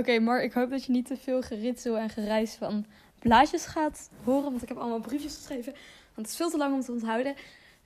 Oké, 0.00 0.18
maar 0.18 0.42
ik 0.42 0.52
hoop 0.52 0.70
dat 0.70 0.84
je 0.84 0.92
niet 0.92 1.06
te 1.06 1.16
veel 1.16 1.42
geritsel 1.42 1.98
en 1.98 2.10
gereis 2.10 2.54
van 2.54 2.86
blaadjes 3.18 3.66
gaat 3.66 4.10
horen. 4.24 4.50
Want 4.50 4.62
ik 4.62 4.68
heb 4.68 4.78
allemaal 4.78 5.00
briefjes 5.00 5.34
geschreven. 5.34 5.72
Want 6.14 6.26
het 6.26 6.26
is 6.26 6.36
veel 6.36 6.50
te 6.50 6.56
lang 6.56 6.74
om 6.74 6.80
te 6.80 6.92
onthouden. 6.92 7.34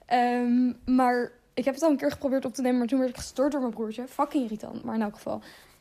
Ehm, 0.06 0.72
maar 0.84 1.32
ik 1.54 1.64
heb 1.64 1.74
het 1.74 1.82
al 1.82 1.90
een 1.90 1.96
keer 1.96 2.10
geprobeerd 2.10 2.44
op 2.44 2.54
te 2.54 2.62
nemen. 2.62 2.78
Maar 2.78 2.86
toen 2.86 2.98
werd 2.98 3.10
ik 3.10 3.16
gestoord 3.16 3.52
door 3.52 3.60
mijn 3.60 3.72
broertje. 3.72 4.08
Fucking 4.08 4.42
irritant, 4.42 4.84
maar 4.84 4.94
in 4.94 5.02
elk 5.02 5.14
geval. 5.14 5.40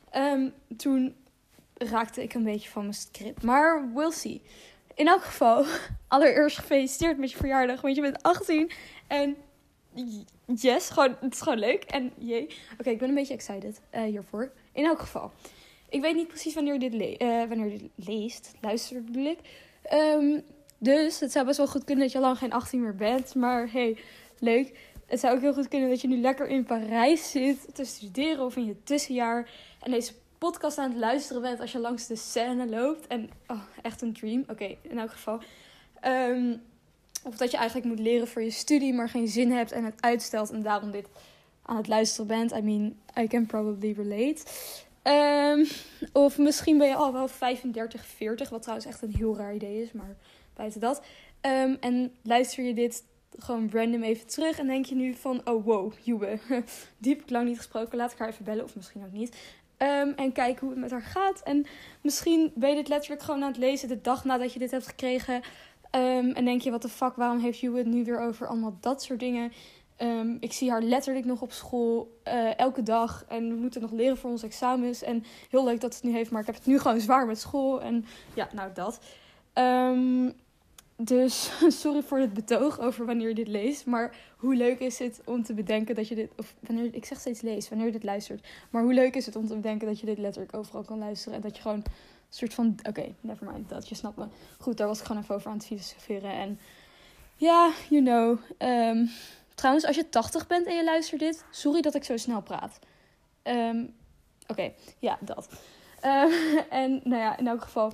Ehm, 0.09 0.50
toen 0.78 1.16
raakte 1.73 2.23
ik 2.23 2.34
een 2.34 2.44
beetje 2.44 2.70
van 2.70 2.81
mijn 2.81 2.94
script. 2.94 3.44
Maar 3.44 3.94
we'll 3.94 4.12
see. 4.12 4.42
In 4.94 5.08
elk 5.08 5.23
geval, 5.23 5.66
allereerst 6.08 6.58
gefeliciteerd 6.58 7.18
met 7.18 7.31
je 7.31 7.38
verjaardag. 7.38 7.81
Want 7.81 7.95
je 7.95 8.02
bent 8.02 8.23
18. 8.23 8.72
En 9.08 9.36
yes, 10.45 10.90
gewoon, 10.90 11.16
het 11.20 11.34
is 11.34 11.42
gewoon 11.42 11.59
leuk. 11.59 11.84
En 11.84 12.12
jee. 12.18 12.56
Oké, 12.80 12.90
ik 12.90 12.97
ben 12.97 13.09
een 13.09 13.16
beetje 13.16 13.34
excited 13.34 13.81
uh, 13.95 14.02
hiervoor. 14.02 14.52
In 14.72 14.86
elk 14.86 15.00
geval. 15.00 15.31
Ik 15.94 16.02
weet 16.02 16.16
niet 16.16 16.27
precies 16.27 16.53
wanneer 16.53 16.73
je 16.73 16.80
dit, 16.80 16.94
le 16.94 17.16
uh, 17.19 17.47
wanneer 17.47 17.72
je 17.72 17.89
leest. 17.95 18.52
Luistert 18.61 19.05
bedoel 19.05 19.25
ik. 19.25 19.39
Um, 19.94 20.44
dus 20.77 21.19
het 21.19 21.31
zou 21.31 21.45
best 21.45 21.58
wel 21.58 21.67
goed 21.67 21.83
kunnen 21.83 22.03
dat 22.03 22.13
je 22.13 22.17
al 22.17 22.23
lang 22.23 22.38
geen 22.38 22.53
18 22.53 22.81
meer 22.81 22.95
bent. 22.95 23.35
Maar 23.35 23.72
hey, 23.72 23.97
leuk. 24.39 24.77
Het 25.05 25.19
zou 25.19 25.35
ook 25.35 25.41
heel 25.41 25.53
goed 25.53 25.67
kunnen 25.67 25.89
dat 25.89 26.02
je 26.02 26.08
nu 26.08 26.17
lekker 26.17 26.47
in 26.47 26.63
Parijs 26.63 27.31
zit 27.31 27.75
te 27.75 27.83
studeren 27.83 28.45
of 28.45 28.55
in 28.55 28.66
je 28.66 28.83
tussenjaar. 28.83 29.50
En 29.81 29.91
deze 29.91 30.13
podcast 30.38 30.77
aan 30.77 30.89
het 30.89 31.00
luisteren 31.00 31.41
bent 31.41 31.59
als 31.59 31.72
je 31.72 31.80
langs 31.80 32.07
de 32.07 32.16
scène 32.16 32.69
loopt. 32.69 33.07
En 33.07 33.30
oh, 33.47 33.61
echt 33.81 34.02
een 34.02 34.13
dream. 34.13 34.44
Oké, 34.47 34.75
in 34.81 35.00
elk 35.00 35.11
geval. 35.11 35.39
Um, 36.07 36.61
of 37.23 37.38
dat 37.38 37.52
je 37.52 37.57
eigenlijk 37.57 37.88
moet 37.88 38.00
leren 38.00 38.28
voor 38.28 38.41
je 38.41 38.52
studie, 38.52 38.94
maar 38.94 39.09
geen 39.09 39.28
zin 39.28 39.52
hebt 39.52 39.72
en 39.72 39.83
het 39.83 40.02
uitstelt 40.02 40.52
en 40.52 40.61
daarom 40.61 40.91
dit 40.91 41.07
aan 41.61 41.78
het 41.78 41.88
luisteren 41.88 42.28
bent. 42.28 42.52
I 42.52 42.61
mean, 42.61 42.95
I 43.19 43.28
can 43.28 43.45
probably 43.45 43.94
relate. 43.97 44.44
Um, 45.04 45.68
of 46.14 46.38
misschien 46.38 46.78
ben 46.78 46.88
je 46.88 46.96
al 46.96 47.14
wel 47.14 47.28
35, 47.28 48.06
40, 48.06 48.50
wat 48.50 48.62
trouwens 48.62 48.88
echt 48.88 49.02
een 49.02 49.16
heel 49.16 49.38
raar 49.38 49.56
idee 49.56 49.82
is, 49.82 49.92
maar 49.92 50.16
buiten 50.54 50.80
dat. 50.80 51.04
Um, 51.42 51.78
en 51.80 52.16
luister 52.22 52.64
je 52.64 52.73
dit 52.73 53.04
gewoon 53.38 53.70
random 53.72 54.04
even 54.04 54.28
terug 54.28 54.59
en 54.59 54.68
denk 54.68 54.86
je 54.86 54.96
nu 54.96 55.14
van, 55.14 55.42
oh 55.44 55.66
wow, 55.66 55.94
Juwe, 56.02 56.40
die 56.97 57.13
heb 57.13 57.22
ik 57.22 57.30
lang 57.30 57.47
niet 57.47 57.58
gesproken, 57.58 57.97
laat 57.97 58.12
ik 58.12 58.18
haar 58.18 58.30
even 58.30 58.46
bellen 58.46 58.63
of 58.63 58.75
misschien 58.75 59.03
ook 59.06 59.12
niet. 59.12 59.36
Um, 59.78 60.13
en 60.16 60.31
kijken 60.31 60.59
hoe 60.59 60.69
het 60.69 60.80
met 60.80 60.92
haar 60.92 61.02
gaat. 61.02 61.42
En 61.44 61.66
misschien 62.02 62.52
ben 62.56 62.69
je 62.69 62.75
dit 62.75 62.88
letterlijk 62.88 63.22
gewoon 63.22 63.44
aan 63.44 63.52
het 63.52 63.58
lezen 63.58 63.88
de 63.88 64.02
dag 64.02 64.24
nadat 64.24 64.53
je 64.53 64.59
dit 64.59 64.72
hebt 64.72 64.88
gekregen. 64.88 65.42
En 65.92 66.46
denk 66.46 66.62
je, 66.62 66.72
wat 66.72 66.81
de 66.81 66.90
fuck, 66.90 67.16
waarom 67.16 67.40
heeft 67.40 67.59
Juwe 67.59 67.78
het 67.78 67.88
nu 67.88 68.03
weer 68.03 68.19
over 68.19 68.47
allemaal 68.47 68.78
dat 68.80 69.03
soort 69.03 69.19
dingen? 69.19 69.52
Um, 70.02 70.38
ik 70.40 70.54
zie 70.54 70.72
haar 70.72 70.81
letterlijk 70.81 71.26
nog 71.26 71.42
op 71.42 71.52
school 71.52 72.20
uh, 72.28 72.59
elke 72.59 72.84
dag. 72.84 73.26
En 73.28 73.50
we 73.50 73.56
moeten 73.56 73.81
nog 73.81 73.92
leren 73.92 74.18
voor 74.18 74.30
onze 74.30 74.46
examens. 74.46 75.02
En 75.02 75.24
heel 75.50 75.64
leuk 75.64 75.81
dat 75.81 75.94
het 75.94 76.04
nu 76.04 76.12
heeft, 76.12 76.31
maar 76.31 76.42
ik 76.42 76.46
heb 76.46 76.56
het 76.56 76.66
nu 76.66 76.80
gewoon 76.80 77.00
zwaar 77.00 77.26
met 77.28 77.40
school. 77.40 77.81
En 77.81 78.06
ja, 78.34 78.50
nou 78.54 78.74
dat. 78.74 79.00
Um, 79.54 80.34
dus 80.96 81.52
sorry 81.81 82.02
voor 82.02 82.20
het 82.20 82.34
betoog 82.34 82.80
over 82.80 83.06
wanneer 83.06 83.28
je 83.28 83.36
dit 83.36 83.48
leest. 83.48 83.86
Maar 83.86 84.16
hoe 84.38 84.56
leuk 84.56 84.80
is 84.80 85.00
het 85.00 85.22
om 85.26 85.44
te 85.44 85.54
bedenken 85.54 85.96
dat 85.96 86.08
je 86.08 86.16
dit. 86.16 86.31
Of 86.38 86.56
wanneer 86.60 86.96
ik 86.96 87.06
zeg 87.06 87.20
steeds 87.20 87.42
lees, 87.42 87.70
wanneer 87.70 87.88
je 87.88 87.94
dit 87.94 88.04
luistert. 88.04 88.48
Maar 88.70 88.84
hoe 88.84 88.94
leuk 88.94 89.16
is 89.16 89.25
het 89.25 89.36
om 89.36 89.48
te 89.48 89.56
bedenken 89.56 89.88
dat 89.88 90.00
je 90.00 90.06
dit 90.06 90.18
letterlijk 90.18 90.56
overal 90.56 90.84
kan 90.84 91.00
luisteren. 91.00 91.36
En 91.36 91.42
dat 91.42 91.56
je 91.56 91.62
gewoon 91.62 91.78
een 91.78 91.84
soort 92.30 92.54
van. 92.54 92.75
Oké, 92.80 92.90
okay, 92.90 93.16
never 93.22 93.52
mind. 93.52 93.70
Dat 93.70 93.90
je 93.90 93.96
snapt 93.96 94.18
me. 94.18 94.25
Goed, 94.60 94.78
daar 94.78 94.88
was 94.88 95.00
ik 95.00 95.06
gewoon 95.06 95.22
even 95.22 95.36
over 95.36 95.50
aan 95.50 95.58
het 95.58 95.66
filosoferen. 95.66 96.31
En 96.31 96.60
ja, 97.36 97.72
you 97.90 98.04
know. 98.04 98.40
Um, 98.70 99.10
trouwens, 99.56 99.86
als 99.86 99.96
je 99.96 100.09
80 100.09 100.47
bent 100.47 100.68
en 100.68 100.75
je 100.75 100.84
luistert 100.84 101.19
dit. 101.19 101.46
Sorry 101.52 101.81
dat 101.81 101.96
ik 101.96 102.03
zo 102.03 102.18
snel 102.18 102.41
praat. 102.41 102.80
Um, 103.44 103.96
Oké, 104.47 104.72
ja, 105.00 105.18
dat. 105.22 105.50
Uh, 106.03 106.62
en 106.81 107.02
nou 107.03 107.22
ja, 107.22 107.38
in 107.38 107.47
elk 107.47 107.62
geval 107.62 107.94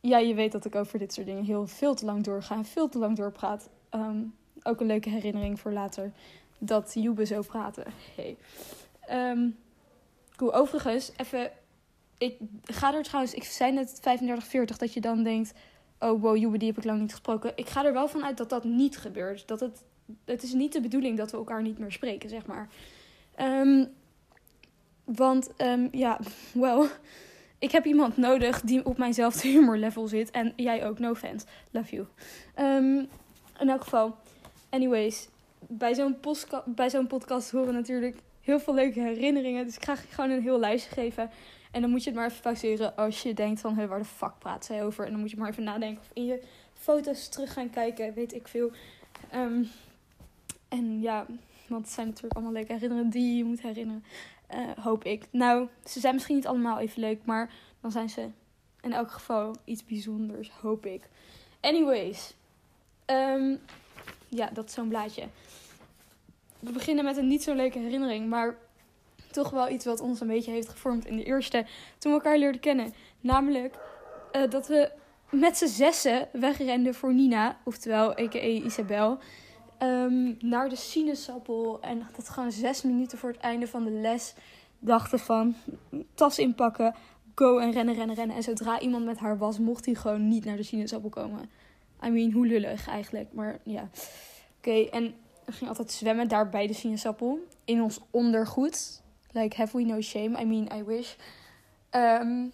ja, 0.00 0.18
je 0.18 0.34
weet 0.34 0.52
dat 0.52 0.64
ik 0.64 0.74
over 0.74 0.98
dit 0.98 1.12
soort 1.12 1.26
dingen 1.26 1.44
heel 1.44 1.66
veel 1.66 1.94
te 1.94 2.04
lang 2.04 2.24
doorga 2.24 2.54
en 2.54 2.64
veel 2.64 2.88
te 2.88 2.98
lang 2.98 3.16
doorpraat. 3.16 3.68
Um, 3.90 4.34
ook 4.62 4.80
een 4.80 4.86
leuke 4.86 5.08
herinnering 5.08 5.60
voor 5.60 5.72
later 5.72 6.12
dat 6.58 6.92
Jube 6.94 7.26
zo 7.26 7.42
praten. 7.42 7.84
Hey. 8.14 8.36
Cool. 10.36 10.54
Overigens, 10.54 11.12
even. 11.16 11.50
Ik 12.18 12.38
ga 12.62 12.94
er 12.94 13.02
trouwens, 13.02 13.34
ik 13.34 13.44
zei 13.44 13.72
net 13.72 13.98
35, 14.00 14.46
40, 14.46 14.76
dat 14.76 14.92
je 14.92 15.00
dan 15.00 15.22
denkt: 15.22 15.52
oh 15.98 16.22
wow, 16.22 16.36
Jube, 16.36 16.58
die 16.58 16.68
heb 16.68 16.78
ik 16.78 16.84
lang 16.84 17.00
niet 17.00 17.10
gesproken. 17.10 17.52
Ik 17.54 17.68
ga 17.68 17.84
er 17.84 17.92
wel 17.92 18.08
van 18.08 18.24
uit 18.24 18.36
dat 18.36 18.48
dat 18.48 18.64
niet 18.64 18.98
gebeurt. 18.98 19.48
Dat 19.48 19.60
het, 19.60 19.82
het 20.24 20.42
is 20.42 20.52
niet 20.52 20.72
de 20.72 20.80
bedoeling 20.80 21.16
dat 21.16 21.30
we 21.30 21.36
elkaar 21.36 21.62
niet 21.62 21.78
meer 21.78 21.92
spreken, 21.92 22.28
zeg 22.28 22.46
maar. 22.46 22.68
Um, 23.40 23.88
want, 25.04 25.50
ja, 25.90 26.20
well 26.52 26.88
ik 27.62 27.72
heb 27.72 27.84
iemand 27.84 28.16
nodig 28.16 28.60
die 28.60 28.84
op 28.86 28.98
mijnzelfde 28.98 29.48
humorlevel 29.54 30.08
zit. 30.08 30.30
En 30.30 30.52
jij 30.56 30.86
ook, 30.86 30.98
no 30.98 31.10
offense. 31.10 31.46
Love 31.70 31.94
you. 31.94 32.06
Um, 32.56 33.08
in 33.58 33.68
elk 33.68 33.82
geval, 33.82 34.16
anyways. 34.70 35.28
Bij 35.68 35.94
zo'n, 35.94 36.16
bij 36.66 36.90
zo'n 36.90 37.06
podcast 37.06 37.50
horen 37.50 37.74
natuurlijk 37.74 38.16
heel 38.40 38.60
veel 38.60 38.74
leuke 38.74 39.00
herinneringen. 39.00 39.64
Dus 39.64 39.76
ik 39.76 39.84
ga 39.84 39.94
gewoon 39.94 40.30
een 40.30 40.42
heel 40.42 40.58
lijstje 40.58 40.90
geven. 40.90 41.30
En 41.70 41.80
dan 41.80 41.90
moet 41.90 42.02
je 42.02 42.10
het 42.10 42.18
maar 42.18 42.28
even 42.28 42.42
pauzeren 42.42 42.96
als 42.96 43.22
je 43.22 43.34
denkt 43.34 43.60
van... 43.60 43.76
Hey, 43.76 43.88
waar 43.88 43.98
de 43.98 44.04
fuck 44.04 44.38
praat 44.38 44.64
zij 44.64 44.84
over? 44.84 45.04
En 45.04 45.10
dan 45.10 45.20
moet 45.20 45.30
je 45.30 45.36
maar 45.36 45.50
even 45.50 45.64
nadenken 45.64 46.02
of 46.02 46.10
in 46.12 46.24
je 46.24 46.42
foto's 46.74 47.28
terug 47.28 47.52
gaan 47.52 47.70
kijken. 47.70 48.14
Weet 48.14 48.34
ik 48.34 48.48
veel. 48.48 48.70
Um, 49.34 49.70
en 50.72 51.00
ja, 51.00 51.26
want 51.66 51.84
het 51.84 51.94
zijn 51.94 52.06
natuurlijk 52.06 52.34
allemaal 52.34 52.52
leuke 52.52 52.72
herinneringen 52.72 53.10
die 53.10 53.36
je 53.36 53.44
moet 53.44 53.62
herinneren. 53.62 54.04
Uh, 54.54 54.84
hoop 54.84 55.04
ik. 55.04 55.24
Nou, 55.30 55.68
ze 55.84 56.00
zijn 56.00 56.14
misschien 56.14 56.36
niet 56.36 56.46
allemaal 56.46 56.78
even 56.78 57.00
leuk, 57.00 57.24
maar 57.24 57.52
dan 57.80 57.90
zijn 57.90 58.10
ze 58.10 58.28
in 58.80 58.92
elk 58.92 59.10
geval 59.10 59.56
iets 59.64 59.84
bijzonders, 59.84 60.50
hoop 60.50 60.86
ik. 60.86 61.08
Anyways, 61.60 62.34
um, 63.06 63.60
ja, 64.28 64.50
dat 64.52 64.64
is 64.64 64.74
zo'n 64.74 64.88
blaadje. 64.88 65.24
We 66.58 66.72
beginnen 66.72 67.04
met 67.04 67.16
een 67.16 67.28
niet 67.28 67.42
zo 67.42 67.54
leuke 67.54 67.78
herinnering, 67.78 68.28
maar 68.28 68.56
toch 69.30 69.50
wel 69.50 69.68
iets 69.68 69.84
wat 69.84 70.00
ons 70.00 70.20
een 70.20 70.26
beetje 70.26 70.50
heeft 70.50 70.68
gevormd 70.68 71.06
in 71.06 71.16
de 71.16 71.24
eerste 71.24 71.66
toen 71.98 72.12
we 72.12 72.18
elkaar 72.18 72.38
leerden 72.38 72.60
kennen. 72.60 72.94
Namelijk 73.20 73.74
uh, 74.32 74.50
dat 74.50 74.66
we 74.66 74.90
met 75.30 75.56
z'n 75.56 75.66
zessen 75.66 76.28
wegrenden 76.32 76.94
voor 76.94 77.14
Nina, 77.14 77.58
oftewel 77.64 78.10
a.k.a. 78.10 78.38
Isabel. 78.38 79.18
Um, 79.82 80.36
naar 80.40 80.68
de 80.68 80.76
sinaasappel. 80.76 81.80
En 81.80 82.06
dat 82.16 82.28
gewoon 82.28 82.52
zes 82.52 82.82
minuten 82.82 83.18
voor 83.18 83.30
het 83.30 83.40
einde 83.40 83.66
van 83.66 83.84
de 83.84 83.90
les 83.90 84.34
dachten 84.78 85.18
van 85.18 85.54
tas 86.14 86.38
inpakken, 86.38 86.94
go 87.34 87.58
en 87.58 87.70
rennen, 87.70 87.94
rennen, 87.94 88.16
rennen. 88.16 88.36
En 88.36 88.42
zodra 88.42 88.80
iemand 88.80 89.04
met 89.04 89.18
haar 89.18 89.38
was, 89.38 89.58
mocht 89.58 89.84
hij 89.84 89.94
gewoon 89.94 90.28
niet 90.28 90.44
naar 90.44 90.56
de 90.56 90.62
sinaasappel 90.62 91.10
komen. 91.10 91.50
I 92.04 92.10
mean, 92.10 92.32
hoe 92.32 92.46
lullig 92.46 92.88
eigenlijk. 92.88 93.32
Maar 93.32 93.58
ja. 93.62 93.90
Oké, 94.58 94.88
en 94.90 95.14
we 95.44 95.52
gingen 95.52 95.68
altijd 95.68 95.92
zwemmen 95.92 96.28
daar 96.28 96.48
bij 96.48 96.66
de 96.66 96.74
sinaasappel. 96.74 97.38
In 97.64 97.82
ons 97.82 98.00
ondergoed. 98.10 99.02
Like, 99.30 99.56
have 99.56 99.76
we 99.76 99.84
no 99.84 100.00
shame? 100.00 100.40
I 100.40 100.44
mean, 100.44 100.78
I 100.78 100.84
wish. 100.84 101.14
Um, 101.90 102.52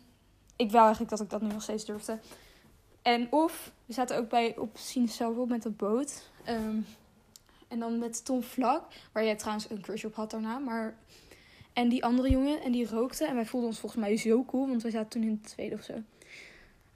ik 0.57 0.71
wou 0.71 0.83
eigenlijk 0.85 1.11
dat 1.11 1.21
ik 1.21 1.31
dat 1.31 1.43
nu 1.43 1.49
nog 1.49 1.63
steeds 1.63 1.85
durfde. 1.85 2.19
En 3.03 3.33
of, 3.33 3.73
we 3.87 3.93
zaten 3.93 4.17
ook 4.17 4.29
bij 4.29 4.57
op 4.57 4.77
sinaasappel 4.77 5.47
met 5.47 5.63
de 5.63 5.71
boot. 5.71 6.31
Um, 6.49 6.87
en 7.69 7.79
dan 7.79 7.99
met 7.99 8.25
Tom 8.25 8.43
Vlak, 8.43 8.85
waar 9.13 9.25
jij 9.25 9.37
trouwens 9.37 9.71
een 9.71 9.81
crush 9.81 10.05
op 10.05 10.15
had 10.15 10.31
daarna. 10.31 10.59
Maar... 10.59 10.97
En 11.73 11.89
die 11.89 12.05
andere 12.05 12.31
jongen, 12.31 12.63
en 12.63 12.73
die 12.73 12.89
rookte. 12.89 13.25
En 13.25 13.35
wij 13.35 13.47
voelden 13.47 13.69
ons 13.69 13.79
volgens 13.79 14.01
mij 14.01 14.17
zo 14.17 14.45
cool, 14.45 14.69
want 14.69 14.83
wij 14.83 14.91
zaten 14.91 15.09
toen 15.09 15.23
in 15.23 15.39
het 15.43 15.51
tweede 15.51 15.75
of 15.75 15.83
zo. 15.83 15.93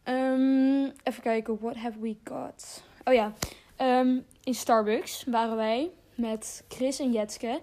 Um, 0.05 0.93
even 1.03 1.23
kijken, 1.23 1.59
what 1.61 1.77
have 1.77 1.99
we 2.01 2.17
got? 2.25 2.83
Oh 3.05 3.15
ja, 3.15 3.33
um, 3.79 4.25
in 4.45 4.55
Starbucks 4.55 5.25
waren 5.25 5.57
wij 5.57 5.91
met 6.15 6.65
Chris 6.69 6.99
en 6.99 7.13
Jetske. 7.13 7.61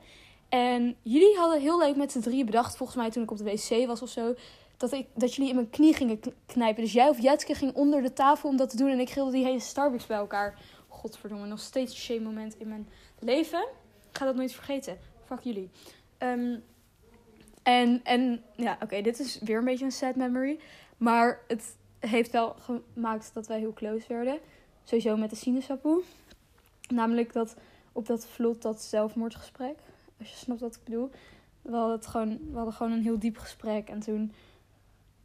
En 0.49 0.95
jullie 1.01 1.37
hadden 1.37 1.61
heel 1.61 1.79
leuk 1.79 1.95
met 1.95 2.11
z'n 2.11 2.19
drie 2.19 2.43
bedacht, 2.43 2.77
volgens 2.77 2.97
mij 2.97 3.09
toen 3.09 3.23
ik 3.23 3.31
op 3.31 3.37
de 3.37 3.43
wc 3.43 3.87
was 3.87 4.01
of 4.01 4.09
zo, 4.09 4.35
dat, 4.77 4.91
ik, 4.91 5.07
dat 5.13 5.35
jullie 5.35 5.49
in 5.49 5.55
mijn 5.55 5.69
knie 5.69 5.93
gingen 5.93 6.19
knijpen. 6.45 6.83
Dus 6.83 6.93
jij 6.93 7.09
of 7.09 7.21
Jetske 7.21 7.55
ging 7.55 7.73
onder 7.73 8.01
de 8.01 8.13
tafel 8.13 8.49
om 8.49 8.57
dat 8.57 8.69
te 8.69 8.77
doen 8.77 8.89
en 8.89 8.99
ik 8.99 9.09
gilde 9.09 9.31
die 9.31 9.45
hele 9.45 9.59
Starbucks 9.59 10.05
bij 10.05 10.17
elkaar 10.17 10.59
godverdomme, 10.99 11.47
nog 11.47 11.59
steeds 11.59 11.91
een 11.91 11.99
shame 11.99 12.19
moment 12.19 12.55
in 12.57 12.67
mijn 12.67 12.87
leven. 13.19 13.67
Ik 14.11 14.17
ga 14.17 14.25
dat 14.25 14.35
nooit 14.35 14.51
vergeten. 14.51 14.97
Fuck 15.25 15.39
jullie. 15.39 15.69
Um, 16.19 16.63
en, 17.63 18.03
en 18.03 18.43
ja, 18.55 18.77
oké, 18.83 19.01
dit 19.01 19.19
is 19.19 19.39
weer 19.39 19.57
een 19.57 19.65
beetje 19.65 19.85
een 19.85 19.91
sad 19.91 20.15
memory. 20.15 20.59
Maar 20.97 21.39
het 21.47 21.75
heeft 21.99 22.31
wel 22.31 22.55
gemaakt 22.59 23.33
dat 23.33 23.47
wij 23.47 23.59
heel 23.59 23.73
close 23.73 24.07
werden. 24.07 24.39
Sowieso 24.83 25.17
met 25.17 25.29
de 25.29 25.35
sinaasappel. 25.35 26.01
Namelijk 26.87 27.33
dat 27.33 27.55
op 27.91 28.05
dat 28.05 28.25
vlot, 28.25 28.61
dat 28.61 28.81
zelfmoordgesprek. 28.81 29.77
Als 30.19 30.29
je 30.29 30.35
snapt 30.35 30.59
wat 30.59 30.75
ik 30.75 30.83
bedoel. 30.83 31.09
We 31.61 31.75
hadden, 31.75 31.95
het 31.95 32.07
gewoon, 32.07 32.39
we 32.51 32.55
hadden 32.55 32.73
gewoon 32.73 32.91
een 32.91 33.03
heel 33.03 33.19
diep 33.19 33.37
gesprek. 33.37 33.89
En 33.89 33.99
toen... 33.99 34.33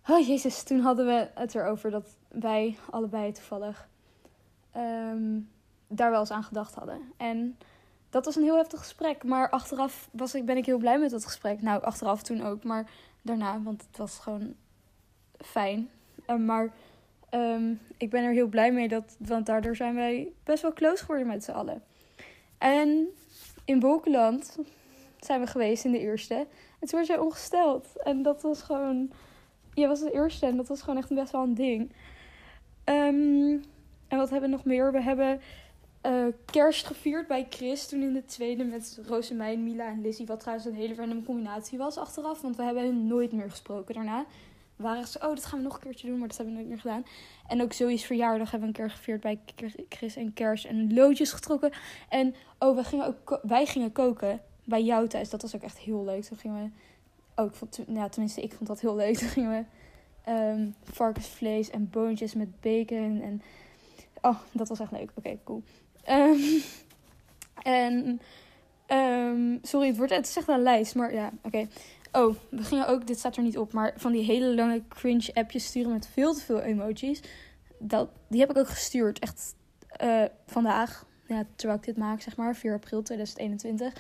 Oh 0.09 0.27
jezus, 0.27 0.63
toen 0.63 0.81
hadden 0.81 1.07
we 1.07 1.29
het 1.35 1.55
erover 1.55 1.91
dat 1.91 2.17
wij 2.29 2.77
allebei 2.91 3.33
toevallig... 3.33 3.89
Um, 4.77 5.53
daar 5.89 6.11
wel 6.11 6.21
eens 6.21 6.31
aan 6.31 6.45
gedacht 6.45 6.75
hadden. 6.75 7.01
En 7.17 7.59
dat 8.11 8.25
was 8.25 8.37
een 8.37 8.43
heel 8.43 8.57
heftig 8.57 8.79
gesprek. 8.79 9.25
Maar 9.25 9.51
achteraf 9.51 10.09
was 10.13 10.35
ik, 10.35 10.45
ben 10.45 10.57
ik 10.57 10.67
heel 10.67 10.79
blij 10.79 10.99
met 10.99 11.11
dat 11.11 11.25
gesprek. 11.25 11.63
Nou, 11.63 11.83
achteraf 11.83 12.23
toen 12.23 12.43
ook, 12.43 12.65
maar 12.65 12.91
daarna, 13.23 13.63
want 13.63 13.87
het 13.87 13.97
was 13.97 14.19
gewoon 14.19 14.55
fijn. 15.39 15.91
Uh, 16.27 16.37
maar 16.37 16.73
um, 17.31 17.81
ik 17.97 18.11
ben 18.11 18.25
er 18.25 18.33
heel 18.33 18.47
blij 18.47 18.73
mee, 18.73 18.89
dat, 18.89 19.17
want 19.19 19.47
daardoor 19.47 19.77
zijn 19.77 19.95
wij 19.95 20.33
best 20.45 20.63
wel 20.63 20.73
close 20.73 21.01
geworden 21.03 21.27
met 21.27 21.45
z'n 21.45 21.51
allen. 21.51 21.83
En 22.59 23.09
in 23.65 23.79
Bokenland 23.79 24.59
zijn 25.21 25.41
we 25.41 25.47
geweest 25.47 25.85
in 25.85 25.93
de 25.93 25.99
eerste. 25.99 26.35
En 26.81 26.89
toen 26.89 26.99
werd 26.99 27.07
jij 27.07 27.19
ongesteld. 27.19 28.03
En 28.03 28.23
dat 28.23 28.43
was 28.43 28.63
gewoon... 28.63 29.11
Jij 29.75 29.89
was 29.89 30.01
de 30.01 30.13
eerste 30.13 30.47
en 30.47 30.57
dat 30.57 30.69
was 30.69 30.81
gewoon 30.81 30.99
echt 30.99 31.15
best 31.15 31.33
wel 31.33 31.43
een 31.43 31.55
ding. 31.55 31.93
Um, 32.85 33.63
en 34.09 34.19
wat 34.19 34.31
hebben 34.31 34.51
we 34.51 34.57
nog 34.57 34.65
meer? 34.65 34.93
We 34.93 35.03
hebben 35.03 35.41
uh, 36.07 36.27
kerst 36.45 36.87
gevierd 36.87 37.27
bij 37.27 37.47
Chris. 37.51 37.87
Toen 37.87 38.03
in 38.03 38.13
de 38.13 38.25
tweede 38.25 38.65
met 38.65 39.01
Rosemijn, 39.07 39.65
Mila 39.65 39.89
en 39.89 40.01
Lizzie. 40.01 40.27
Wat 40.27 40.41
trouwens 40.41 40.67
een 40.67 40.75
hele 40.75 40.95
random 40.95 41.25
combinatie 41.25 41.79
was 41.79 41.97
achteraf. 41.97 42.41
Want 42.41 42.57
we 42.57 42.63
hebben 42.63 42.83
hen 42.83 43.07
nooit 43.07 43.33
meer 43.33 43.51
gesproken 43.51 43.95
daarna. 43.95 44.25
We 44.77 44.83
waren 44.83 45.07
zo, 45.07 45.19
oh, 45.19 45.29
dat 45.35 45.45
gaan 45.45 45.59
we 45.59 45.65
nog 45.65 45.75
een 45.75 45.81
keertje 45.81 46.07
doen. 46.07 46.19
Maar 46.19 46.29
dat 46.29 46.37
hebben 46.37 46.55
we 46.55 46.61
nooit 46.61 46.73
meer 46.73 46.81
gedaan. 46.81 47.05
En 47.47 47.63
ook 47.63 47.73
zoiets 47.73 48.05
verjaardag 48.05 48.51
hebben 48.51 48.73
we 48.73 48.79
een 48.79 48.87
keer 48.87 48.97
gevierd 48.97 49.21
bij 49.21 49.41
Chris 49.89 50.17
en 50.17 50.33
Kerst. 50.33 50.65
En 50.65 50.95
loodjes 50.95 51.33
getrokken. 51.33 51.73
En 52.09 52.35
oh, 52.59 52.77
we 52.77 52.85
gingen 52.85 53.07
ook 53.07 53.41
wij 53.43 53.67
gingen 53.67 53.93
koken 53.93 54.41
bij 54.65 54.83
jou 54.83 55.09
thuis. 55.09 55.31
Dat 55.31 55.43
was 55.43 55.55
ook 55.55 55.63
echt 55.63 55.79
heel 55.79 56.05
leuk. 56.05 56.25
Toen 56.25 56.39
gingen 56.39 56.63
we... 56.63 56.71
Oh, 57.43 57.49
ik 57.49 57.55
vond, 57.55 57.81
ja, 57.89 58.09
tenminste, 58.09 58.43
ik 58.43 58.53
vond 58.53 58.69
dat 58.69 58.81
heel 58.81 58.97
leuk. 58.97 59.17
Toen 59.17 59.29
gingen 59.29 59.67
we 60.25 60.33
um, 60.33 60.75
varkensvlees 60.83 61.71
en 61.71 61.91
boontjes 61.91 62.35
met 62.35 62.61
bacon 62.61 63.21
en 63.23 63.43
Oh, 64.25 64.39
dat 64.53 64.69
was 64.69 64.81
echt 64.81 64.91
leuk. 64.91 65.11
Oké, 65.15 65.39
cool. 65.45 65.63
Um, 66.11 66.63
en, 67.63 68.21
um, 68.89 69.59
sorry, 69.63 69.87
het, 69.87 69.97
wordt, 69.97 70.15
het 70.15 70.27
is 70.27 70.37
echt 70.37 70.49
een 70.49 70.63
lijst, 70.63 70.95
maar 70.95 71.15
ja, 71.15 71.31
oké. 71.43 71.69
Oh, 72.13 72.35
we 72.49 72.63
gingen 72.63 72.89
ook, 72.89 73.07
dit 73.07 73.19
staat 73.19 73.37
er 73.37 73.43
niet 73.43 73.59
op, 73.59 73.73
maar 73.73 73.95
van 73.97 74.13
die 74.13 74.25
hele 74.25 74.55
lange 74.55 74.83
cringe 74.89 75.31
appjes 75.35 75.65
sturen 75.65 75.93
met 75.93 76.09
veel 76.13 76.35
te 76.35 76.41
veel 76.41 76.61
emojis. 76.61 77.21
Dat, 77.79 78.09
die 78.29 78.41
heb 78.41 78.51
ik 78.51 78.57
ook 78.57 78.69
gestuurd, 78.69 79.19
echt 79.19 79.55
uh, 80.03 80.25
vandaag. 80.47 81.07
Ja, 81.27 81.45
terwijl 81.57 81.79
ik 81.79 81.85
dit 81.85 81.97
maak, 81.97 82.21
zeg 82.21 82.37
maar, 82.37 82.57
4 82.57 82.75
april 82.75 83.03
2021. 83.03 83.93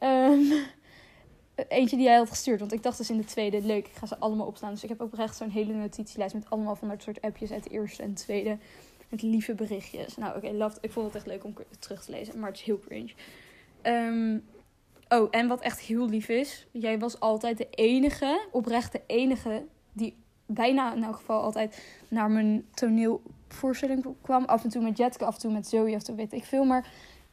Um, 0.00 0.52
eentje 1.68 1.96
die 1.96 2.04
jij 2.04 2.16
had 2.16 2.28
gestuurd. 2.28 2.60
Want 2.60 2.72
ik 2.72 2.82
dacht 2.82 2.98
dus 2.98 3.10
in 3.10 3.16
de 3.16 3.24
tweede, 3.24 3.62
leuk, 3.62 3.86
ik 3.86 3.96
ga 3.96 4.06
ze 4.06 4.18
allemaal 4.18 4.46
opslaan. 4.46 4.72
Dus 4.72 4.82
ik 4.82 4.88
heb 4.88 5.00
ook 5.00 5.14
echt 5.14 5.36
zo'n 5.36 5.50
hele 5.50 5.72
notitielijst 5.72 6.34
met 6.34 6.50
allemaal 6.50 6.76
van 6.76 6.88
dat 6.88 7.02
soort 7.02 7.20
appjes 7.20 7.52
uit 7.52 7.64
de 7.64 7.70
eerste 7.70 8.02
en 8.02 8.14
tweede. 8.14 8.58
Met 9.10 9.22
lieve 9.22 9.54
berichtjes. 9.54 10.16
Nou, 10.16 10.36
oké, 10.36 10.70
ik 10.80 10.92
vond 10.92 11.06
het 11.06 11.14
echt 11.14 11.26
leuk 11.26 11.44
om 11.44 11.54
terug 11.78 12.04
te 12.04 12.10
lezen. 12.10 12.38
Maar 12.38 12.48
het 12.48 12.58
is 12.58 12.64
heel 12.64 12.78
cringe. 12.78 13.12
Um, 13.82 14.44
oh, 15.08 15.28
en 15.30 15.48
wat 15.48 15.60
echt 15.60 15.80
heel 15.80 16.08
lief 16.08 16.28
is. 16.28 16.66
Jij 16.70 16.98
was 16.98 17.20
altijd 17.20 17.58
de 17.58 17.68
enige, 17.70 18.46
oprecht 18.52 18.92
de 18.92 19.02
enige... 19.06 19.64
die 19.92 20.16
bijna 20.46 20.94
in 20.94 21.04
elk 21.04 21.16
geval 21.16 21.42
altijd 21.42 21.82
naar 22.08 22.30
mijn 22.30 22.66
toneelvoorstelling 22.74 24.06
kwam. 24.22 24.44
Af 24.44 24.64
en 24.64 24.70
toe 24.70 24.82
met 24.82 24.96
Jetke, 24.96 25.24
af 25.24 25.34
en 25.34 25.40
toe 25.40 25.52
met 25.52 25.68
Zoe, 25.68 25.94
of 25.94 26.02
toe 26.02 26.14
weet 26.14 26.32
ik 26.32 26.44
veel. 26.44 26.64
Maar 26.64 26.88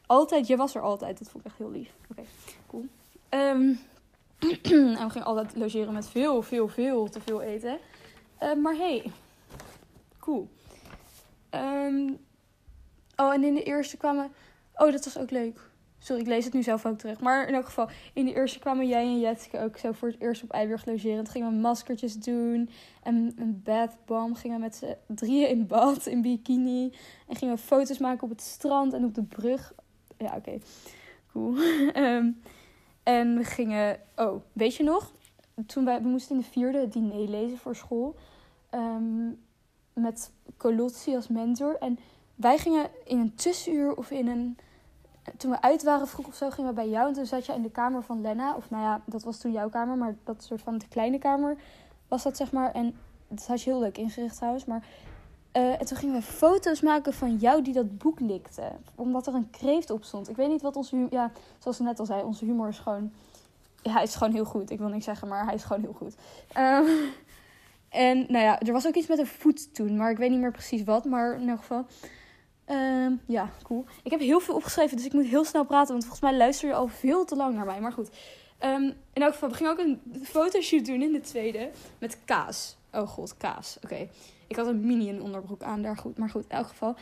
altijd, 0.06 0.46
je 0.46 0.56
was 0.56 0.74
er 0.74 0.82
altijd. 0.82 1.18
Dat 1.18 1.28
vond 1.28 1.44
ik 1.44 1.50
echt 1.50 1.58
heel 1.58 1.70
lief. 1.70 1.94
Oké, 2.10 2.22
cool. 2.66 2.86
Um, 3.30 3.78
en 4.98 5.04
we 5.04 5.10
gingen 5.10 5.26
altijd 5.26 5.56
logeren 5.56 5.92
met 5.92 6.08
veel, 6.08 6.42
veel, 6.42 6.68
veel 6.68 7.08
te 7.08 7.20
veel 7.20 7.42
eten. 7.42 7.78
Uh, 8.42 8.54
maar 8.54 8.74
hey, 8.74 9.12
cool. 10.18 10.48
Um, 11.50 12.18
oh, 13.16 13.32
en 13.32 13.44
in 13.44 13.54
de 13.54 13.62
eerste 13.62 13.96
kwamen. 13.96 14.30
Oh, 14.74 14.92
dat 14.92 15.04
was 15.04 15.18
ook 15.18 15.30
leuk. 15.30 15.60
Sorry, 15.98 16.22
ik 16.22 16.28
lees 16.28 16.44
het 16.44 16.54
nu 16.54 16.62
zelf 16.62 16.86
ook 16.86 16.98
terug. 16.98 17.20
Maar 17.20 17.48
in 17.48 17.54
elk 17.54 17.64
geval, 17.64 17.88
in 18.12 18.24
de 18.24 18.34
eerste 18.34 18.58
kwamen 18.58 18.88
jij 18.88 19.02
en 19.02 19.20
Jetske 19.20 19.60
ook 19.60 19.76
zo 19.76 19.92
voor 19.92 20.08
het 20.08 20.20
eerst 20.20 20.42
op 20.42 20.50
Eiburg 20.50 20.86
logeren. 20.86 21.24
Toen 21.24 21.32
gingen 21.32 21.50
we 21.50 21.56
maskertjes 21.56 22.14
doen. 22.14 22.70
En 23.02 23.32
een 23.36 23.60
bathbomb. 23.64 24.36
Gingen 24.36 24.56
we 24.56 24.62
met 24.62 24.76
z'n 24.76 24.96
drieën 25.06 25.48
in 25.48 25.66
bad, 25.66 26.06
in 26.06 26.22
bikini. 26.22 26.92
En 27.28 27.36
gingen 27.36 27.54
we 27.54 27.60
foto's 27.60 27.98
maken 27.98 28.22
op 28.22 28.30
het 28.30 28.42
strand 28.42 28.92
en 28.92 29.04
op 29.04 29.14
de 29.14 29.22
brug. 29.22 29.72
Ja, 30.18 30.36
oké. 30.36 30.58
Cool. 31.32 31.56
um, 31.96 32.40
en 33.02 33.36
we 33.36 33.44
gingen... 33.44 34.00
Oh, 34.16 34.42
weet 34.52 34.74
je 34.74 34.82
nog? 34.82 35.12
Toen 35.66 35.84
wij, 35.84 36.02
we 36.02 36.08
moesten 36.08 36.36
in 36.36 36.42
de 36.42 36.48
vierde 36.48 36.88
diner 36.88 37.28
lezen 37.28 37.58
voor 37.58 37.76
school. 37.76 38.16
Um, 38.74 39.38
met 40.00 40.30
Colozzi 40.56 41.14
als 41.14 41.28
mentor. 41.28 41.76
En 41.80 41.98
wij 42.34 42.58
gingen 42.58 42.86
in 43.04 43.18
een 43.18 43.34
tussenuur 43.34 43.96
of 43.96 44.10
in 44.10 44.28
een. 44.28 44.58
Toen 45.36 45.50
we 45.50 45.60
uit 45.60 45.82
waren 45.82 46.08
vroeg 46.08 46.26
of 46.26 46.34
zo, 46.34 46.50
gingen 46.50 46.70
we 46.70 46.76
bij 46.76 46.88
jou. 46.88 47.08
En 47.08 47.14
toen 47.14 47.26
zat 47.26 47.46
je 47.46 47.52
in 47.52 47.62
de 47.62 47.70
kamer 47.70 48.02
van 48.02 48.20
Lena. 48.20 48.54
Of 48.54 48.70
nou 48.70 48.82
ja, 48.82 49.00
dat 49.04 49.22
was 49.22 49.38
toen 49.38 49.52
jouw 49.52 49.68
kamer, 49.68 49.96
maar 49.96 50.16
dat 50.24 50.42
soort 50.42 50.62
van 50.62 50.78
de 50.78 50.88
kleine 50.88 51.18
kamer 51.18 51.56
was 52.08 52.22
dat 52.22 52.36
zeg 52.36 52.52
maar. 52.52 52.72
En 52.72 52.96
dat 53.28 53.46
had 53.46 53.62
je 53.62 53.70
heel 53.70 53.80
leuk 53.80 53.98
ingericht 53.98 54.36
trouwens. 54.36 54.64
Maar 54.64 54.84
uh, 55.52 55.80
en 55.80 55.86
toen 55.86 55.96
gingen 55.96 56.14
we 56.14 56.22
foto's 56.22 56.80
maken 56.80 57.12
van 57.12 57.36
jou 57.36 57.62
die 57.62 57.72
dat 57.72 57.98
boek 57.98 58.20
likte. 58.20 58.70
Omdat 58.94 59.26
er 59.26 59.34
een 59.34 59.50
kreeft 59.50 59.90
op 59.90 60.04
stond. 60.04 60.28
Ik 60.28 60.36
weet 60.36 60.48
niet 60.48 60.62
wat 60.62 60.76
onze 60.76 60.94
humor... 60.94 61.12
Ja, 61.12 61.30
zoals 61.58 61.78
ik 61.78 61.86
net 61.86 61.98
al 61.98 62.06
zei, 62.06 62.22
onze 62.22 62.44
humor 62.44 62.68
is 62.68 62.78
gewoon... 62.78 63.12
Ja, 63.82 63.92
hij 63.92 64.02
is 64.02 64.14
gewoon 64.14 64.32
heel 64.32 64.44
goed. 64.44 64.70
Ik 64.70 64.78
wil 64.78 64.88
niks 64.88 65.04
zeggen, 65.04 65.28
maar 65.28 65.44
hij 65.44 65.54
is 65.54 65.64
gewoon 65.64 65.82
heel 65.82 65.92
goed. 65.92 66.14
Um, 66.56 66.86
en 67.88 68.18
nou 68.28 68.44
ja, 68.44 68.60
er 68.60 68.72
was 68.72 68.86
ook 68.86 68.94
iets 68.94 69.06
met 69.06 69.18
een 69.18 69.26
voet 69.26 69.74
toen, 69.74 69.96
maar 69.96 70.10
ik 70.10 70.16
weet 70.16 70.30
niet 70.30 70.40
meer 70.40 70.52
precies 70.52 70.84
wat. 70.84 71.04
Maar 71.04 71.40
in 71.40 71.48
elk 71.48 71.58
geval, 71.58 71.86
uh, 72.68 73.12
ja, 73.26 73.50
cool. 73.62 73.84
Ik 74.02 74.10
heb 74.10 74.20
heel 74.20 74.40
veel 74.40 74.54
opgeschreven, 74.54 74.96
dus 74.96 75.06
ik 75.06 75.12
moet 75.12 75.26
heel 75.26 75.44
snel 75.44 75.64
praten, 75.64 75.88
want 75.88 76.02
volgens 76.02 76.30
mij 76.30 76.36
luister 76.36 76.68
je 76.68 76.74
al 76.74 76.88
veel 76.88 77.24
te 77.24 77.36
lang 77.36 77.54
naar 77.54 77.66
mij. 77.66 77.80
Maar 77.80 77.92
goed, 77.92 78.10
um, 78.64 78.94
in 79.12 79.22
elk 79.22 79.32
geval, 79.32 79.48
we 79.48 79.54
gingen 79.54 79.72
ook 79.72 79.78
een 79.78 80.00
fotoshoot 80.22 80.86
doen 80.86 81.02
in 81.02 81.12
de 81.12 81.20
tweede 81.20 81.70
met 81.98 82.18
kaas. 82.24 82.76
Oh 82.92 83.08
god, 83.08 83.36
kaas. 83.36 83.78
Oké. 83.84 84.08
Ik 84.46 84.56
had 84.56 84.66
een 84.66 84.86
mini 84.86 85.20
onderbroek 85.20 85.62
aan 85.62 85.82
daar, 85.82 85.96
goed. 85.96 86.18
Maar 86.18 86.30
goed, 86.30 86.44
in 86.48 86.56
elk 86.56 86.66
geval. 86.66 86.96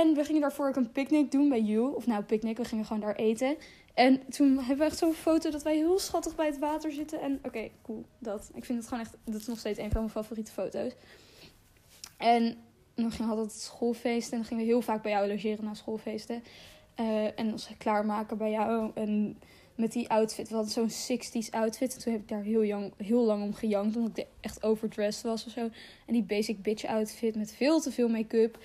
En 0.00 0.14
we 0.14 0.24
gingen 0.24 0.40
daarvoor 0.40 0.68
ook 0.68 0.76
een 0.76 0.92
picknick 0.92 1.30
doen 1.30 1.48
bij 1.48 1.60
You. 1.60 1.94
Of 1.94 2.06
nou, 2.06 2.22
picknick, 2.22 2.56
we 2.56 2.64
gingen 2.64 2.84
gewoon 2.84 3.02
daar 3.02 3.14
eten. 3.14 3.56
En 3.94 4.20
toen 4.28 4.58
hebben 4.58 4.78
we 4.78 4.84
echt 4.84 4.98
zo'n 4.98 5.14
foto 5.14 5.50
dat 5.50 5.62
wij 5.62 5.76
heel 5.76 5.98
schattig 5.98 6.34
bij 6.34 6.46
het 6.46 6.58
water 6.58 6.92
zitten. 6.92 7.20
En 7.20 7.40
oké, 7.42 7.68
cool. 7.82 8.04
Dat. 8.18 8.50
Ik 8.54 8.64
vind 8.64 8.78
het 8.78 8.88
gewoon 8.88 9.04
echt. 9.04 9.16
Dat 9.24 9.40
is 9.40 9.46
nog 9.46 9.58
steeds 9.58 9.78
een 9.78 9.90
van 9.90 10.00
mijn 10.00 10.12
favoriete 10.12 10.52
foto's. 10.52 10.92
En 12.16 12.56
dan 12.94 13.10
gingen 13.10 13.30
we 13.30 13.36
altijd 13.36 13.60
schoolfeesten. 13.60 14.32
En 14.32 14.38
dan 14.38 14.46
gingen 14.46 14.64
we 14.64 14.70
heel 14.70 14.82
vaak 14.82 15.02
bij 15.02 15.12
jou 15.12 15.28
logeren 15.28 15.64
na 15.64 15.74
schoolfeesten. 15.74 16.42
Uh, 17.00 17.38
en 17.38 17.52
ons 17.52 17.68
klaarmaken 17.78 18.38
bij 18.38 18.50
jou. 18.50 18.90
En 18.94 19.38
met 19.74 19.92
die 19.92 20.08
outfit. 20.08 20.48
We 20.48 20.54
hadden 20.54 20.72
zo'n 20.72 21.18
60s 21.18 21.50
outfit. 21.50 21.94
En 21.94 22.00
toen 22.02 22.12
heb 22.12 22.22
ik 22.22 22.28
daar 22.28 22.42
heel, 22.42 22.64
jong, 22.64 22.92
heel 22.96 23.24
lang 23.24 23.42
om 23.42 23.54
gejankt. 23.54 23.96
Omdat 23.96 24.18
ik 24.18 24.26
echt 24.40 24.62
overdressed 24.62 25.22
was 25.22 25.46
of 25.46 25.52
zo. 25.52 25.60
En 26.06 26.12
die 26.12 26.22
basic 26.22 26.62
bitch 26.62 26.84
outfit 26.84 27.36
met 27.36 27.52
veel 27.52 27.80
te 27.80 27.92
veel 27.92 28.08
make-up. 28.08 28.58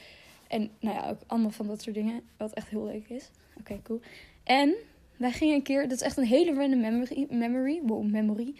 En 0.47 0.71
nou 0.79 0.95
ja, 0.95 1.09
ook 1.09 1.19
allemaal 1.27 1.51
van 1.51 1.67
dat 1.67 1.81
soort 1.81 1.95
dingen. 1.95 2.21
Wat 2.37 2.53
echt 2.53 2.69
heel 2.69 2.85
leuk 2.85 3.09
is. 3.09 3.29
Oké, 3.59 3.79
cool. 3.83 3.99
En 4.43 4.75
wij 5.17 5.31
gingen 5.31 5.55
een 5.55 5.61
keer, 5.61 5.81
dat 5.81 5.91
is 5.91 6.01
echt 6.01 6.17
een 6.17 6.23
hele 6.23 6.53
random 6.53 6.79
memory. 6.79 7.27
memory 7.29 7.81
memory. 8.03 8.55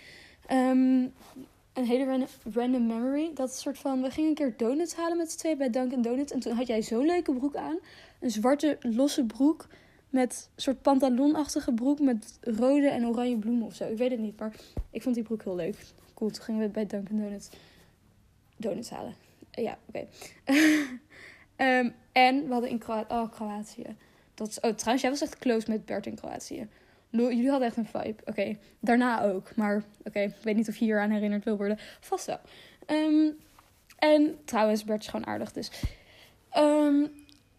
Um, 0.52 1.14
een 1.74 1.86
hele 1.86 2.06
random, 2.06 2.28
random 2.54 2.86
memory. 2.88 3.32
Dat 3.34 3.50
is 3.50 3.60
soort 3.60 3.78
van, 3.78 4.02
we 4.02 4.12
gingen 4.12 4.30
een 4.30 4.36
keer 4.36 4.54
donuts 4.58 4.96
halen 4.96 5.18
met 5.18 5.32
z'n 5.32 5.38
twee 5.38 5.56
bij 5.56 5.70
Dunkin' 5.70 6.02
Donuts. 6.02 6.32
En 6.32 6.40
toen 6.40 6.54
had 6.54 6.68
jij 6.68 6.82
zo'n 6.82 7.06
leuke 7.06 7.34
broek 7.34 7.56
aan. 7.56 7.78
Een 8.20 8.32
zwarte 8.32 8.78
losse 8.82 9.26
broek 9.26 9.68
met 10.10 10.50
soort 10.56 10.82
pantalonachtige 10.82 11.74
broek 11.74 12.00
met 12.00 12.40
rode 12.42 12.90
en 12.90 13.08
oranje 13.08 13.38
bloemen 13.38 13.66
of 13.66 13.76
zo. 13.76 13.88
Ik 13.88 13.98
weet 13.98 14.12
het 14.12 14.20
niet, 14.20 14.40
maar 14.40 14.56
ik 14.92 15.02
vond 15.02 15.16
die 15.16 15.24
broek 15.24 15.44
heel 15.44 15.56
leuk. 15.56 15.76
Cool, 16.14 16.32
toen 16.32 16.44
gingen 16.44 16.62
we 16.62 16.70
bij 16.70 16.86
Dunkin' 16.86 17.20
Donuts 17.20 17.50
donuts 18.58 18.90
halen. 18.90 19.16
Ja, 19.52 19.78
oké. 19.88 20.08
um, 21.58 21.94
en 22.12 22.48
we 22.48 22.52
hadden 22.52 22.70
in. 22.70 22.82
Oh, 23.08 23.32
Kroatië. 23.32 23.96
Dat 24.34 24.48
is, 24.48 24.60
oh, 24.60 24.72
trouwens, 24.72 25.02
jij 25.02 25.12
was 25.12 25.22
echt 25.22 25.38
close 25.38 25.70
met 25.70 25.86
Bert 25.86 26.06
in 26.06 26.16
Kroatië. 26.16 26.68
Jullie 27.10 27.50
hadden 27.50 27.68
echt 27.68 27.78
een 27.78 27.86
vibe. 27.86 28.16
Oké, 28.26 28.58
daarna 28.80 29.22
ook. 29.22 29.56
Maar 29.56 29.84
oké, 30.04 30.20
ik 30.20 30.36
weet 30.44 30.56
niet 30.56 30.68
of 30.68 30.78
je 30.78 30.86
hier 30.86 31.02
aan 31.02 31.10
herinnerd 31.10 31.44
wil 31.44 31.58
worden. 31.58 31.78
Vast 32.00 32.26
wel. 32.26 32.40
Um, 32.88 33.38
en 34.00 34.38
trouwens, 34.46 34.84
Bert 34.84 35.02
is 35.02 35.08
gewoon 35.08 35.28
aardig. 35.28 35.52
Dus. 35.52 35.72
Um, 36.58 37.12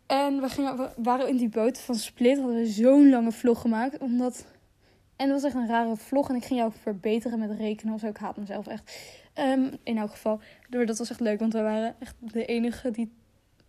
en 0.06 0.40
we, 0.40 0.48
gingen, 0.48 0.92
waren 0.96 1.28
in 1.28 1.36
die 1.36 1.48
boot 1.48 1.78
van 1.78 1.94
Split. 1.94 2.38
Hadden 2.38 2.56
we 2.56 2.66
zo'n 2.66 3.10
lange 3.10 3.32
vlog 3.32 3.60
gemaakt. 3.60 3.98
Omdat. 3.98 4.46
En 5.16 5.28
dat 5.28 5.42
was 5.42 5.50
echt 5.50 5.60
een 5.60 5.68
rare 5.68 5.96
vlog. 5.96 6.28
En 6.28 6.34
ik 6.34 6.44
ging 6.44 6.58
jou 6.58 6.72
verbeteren 6.82 7.38
met 7.38 7.58
rekenen 7.58 7.94
of 7.94 8.00
zo. 8.00 8.06
Ik 8.06 8.16
haat 8.16 8.36
mezelf 8.36 8.66
echt. 8.66 8.98
In 9.82 9.98
elk 9.98 10.10
geval. 10.10 10.40
Dat 10.68 10.98
was 10.98 11.10
echt 11.10 11.20
leuk. 11.20 11.40
Want 11.40 11.52
we 11.52 11.60
waren 11.60 11.96
echt 11.98 12.14
de 12.18 12.44
enige 12.44 12.90
die 12.90 13.12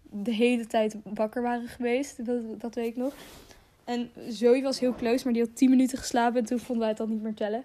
de 0.10 0.34
hele 0.34 0.68
tijd 0.68 0.96
wakker 1.04 1.42
waren 1.42 1.68
geweest. 1.68 2.26
Dat, 2.26 2.42
dat 2.62 2.76
weet 2.76 2.88
ik 2.88 2.96
nog. 2.96 3.14
En 3.84 4.12
Zoe 4.28 4.62
was 4.62 4.80
heel 4.80 4.94
close, 4.94 5.24
maar 5.24 5.34
die 5.34 5.42
had 5.42 5.56
10 5.56 5.70
minuten 5.70 5.98
geslapen 5.98 6.40
en 6.40 6.46
toen 6.46 6.60
vonden 6.60 6.80
wij 6.80 6.90
het 6.90 7.00
al 7.00 7.08
niet 7.08 7.22
meer 7.22 7.34
tellen. 7.34 7.64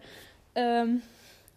Um, 0.52 1.02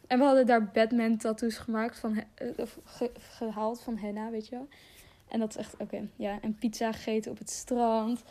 en 0.08 0.20
we 0.20 0.26
hadden 0.26 0.46
daar 0.46 0.66
Batman 0.66 1.18
tattoos 1.18 1.58
gemaakt 1.58 2.00
van, 2.00 2.24
of 2.58 2.80
gehaald 3.18 3.82
van 3.82 3.98
henna, 3.98 4.30
weet 4.30 4.48
je 4.48 4.56
wel. 4.56 4.68
En 5.28 5.40
dat 5.40 5.50
is 5.50 5.56
echt, 5.56 5.76
oké, 5.78 6.08
ja. 6.16 6.38
En 6.42 6.58
pizza 6.58 6.92
gegeten 6.92 7.32
op 7.32 7.38
het 7.38 7.50
strand. 7.50 8.24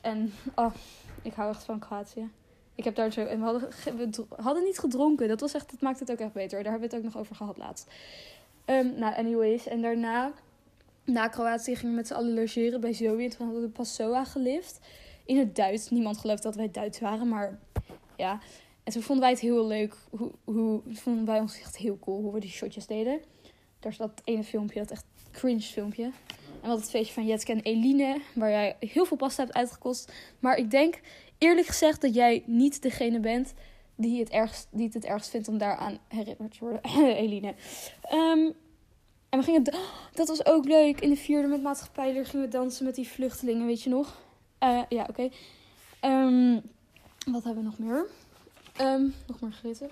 En, 0.00 0.32
oh, 0.54 0.74
ik 1.22 1.34
hou 1.34 1.50
echt 1.50 1.64
van 1.64 1.78
Kroatië. 1.78 2.28
Ik 2.74 2.84
heb 2.84 2.94
daar 2.94 3.12
zo, 3.12 3.24
en 3.24 3.38
we 3.38 3.44
hadden, 3.44 3.68
we 3.96 4.24
hadden 4.36 4.64
niet 4.64 4.78
gedronken. 4.78 5.28
Dat 5.28 5.40
was 5.40 5.54
echt, 5.54 5.70
dat 5.70 5.80
maakt 5.80 6.00
het 6.00 6.10
ook 6.10 6.18
echt 6.18 6.32
beter. 6.32 6.62
Daar 6.62 6.72
hebben 6.72 6.88
we 6.90 6.96
het 6.96 7.04
ook 7.04 7.12
nog 7.12 7.22
over 7.22 7.36
gehad 7.36 7.56
laatst. 7.56 7.90
Ehm, 8.64 8.98
nou, 8.98 9.14
anyways. 9.14 9.66
En 9.66 9.82
daarna, 9.82 10.32
na 11.06 11.28
Kroatië, 11.28 11.76
gingen 11.76 11.90
we 11.90 11.96
met 11.96 12.06
z'n 12.06 12.14
allen 12.14 12.34
logeren 12.34 12.80
bij 12.80 12.92
Zoe. 12.92 13.22
En 13.22 13.30
toen 13.30 13.46
hadden 13.46 13.60
we 13.60 13.66
de 13.66 13.72
Passoa 13.72 14.24
gelift. 14.24 14.78
In 15.24 15.38
het 15.38 15.56
Duits. 15.56 15.90
Niemand 15.90 16.18
geloofde 16.18 16.42
dat 16.42 16.56
wij 16.56 16.70
Duits 16.70 17.00
waren, 17.00 17.28
maar 17.28 17.58
ja. 18.16 18.40
En 18.84 18.92
toen 18.92 19.02
vonden 19.02 19.24
wij 19.24 19.32
het 19.32 19.42
heel 19.42 19.66
leuk. 19.66 19.96
Hoe, 20.10 20.30
hoe 20.44 20.82
vonden 20.86 21.24
wij 21.24 21.40
ons 21.40 21.60
echt 21.60 21.76
heel 21.76 21.98
cool 21.98 22.22
hoe 22.22 22.32
we 22.32 22.40
die 22.40 22.50
shotjes 22.50 22.86
deden. 22.86 23.20
Daar 23.80 23.92
is 23.92 23.98
dat 23.98 24.22
ene 24.24 24.44
filmpje, 24.44 24.80
dat 24.80 24.90
echt 24.90 25.04
cringe 25.30 25.60
filmpje. 25.60 26.10
En 26.62 26.68
wat 26.68 26.78
het 26.78 26.90
feestje 26.90 27.14
van 27.14 27.26
Jetske 27.26 27.52
en 27.52 27.60
Eline, 27.60 28.20
waar 28.34 28.50
jij 28.50 28.76
heel 28.80 29.04
veel 29.04 29.16
pasta 29.16 29.42
hebt 29.42 29.56
uitgekost. 29.56 30.12
Maar 30.38 30.56
ik 30.56 30.70
denk 30.70 31.00
eerlijk 31.38 31.66
gezegd 31.66 32.00
dat 32.00 32.14
jij 32.14 32.42
niet 32.46 32.82
degene 32.82 33.20
bent 33.20 33.54
die 33.96 34.20
het 34.20 34.30
ergst, 34.30 34.68
die 34.70 34.84
het, 34.84 34.94
het 34.94 35.04
ergst 35.04 35.30
vindt 35.30 35.48
om 35.48 35.58
daaraan 35.58 35.98
herinnerd 36.08 36.52
te 36.52 36.58
worden. 36.60 36.80
Eline. 37.24 37.54
Ehm, 38.02 38.50
en 39.36 39.42
we 39.42 39.48
gingen, 39.48 39.64
dat 40.14 40.28
was 40.28 40.46
ook 40.46 40.64
leuk. 40.64 41.00
In 41.00 41.10
de 41.10 41.16
vierde 41.16 41.48
met 41.48 41.62
maatschappij 41.62 42.24
gingen 42.24 42.46
we 42.46 42.52
dansen 42.52 42.84
met 42.84 42.94
die 42.94 43.08
vluchtelingen, 43.08 43.66
weet 43.66 43.82
je 43.82 43.90
nog? 43.90 44.16
Uh, 44.60 44.82
ja, 44.88 45.06
oké. 45.08 45.28
Ehm, 46.00 46.60
wat 47.30 47.44
hebben 47.44 47.62
we 47.62 47.68
nog 47.68 47.78
meer? 47.78 48.06
Um, 48.80 49.14
nog 49.26 49.40
meer 49.40 49.52
gegeten. 49.52 49.90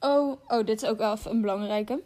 Oh, 0.00 0.36
oh, 0.46 0.66
dit 0.66 0.82
is 0.82 0.88
ook 0.88 0.98
wel 0.98 1.16
een 1.24 1.40
belangrijke. 1.40 2.02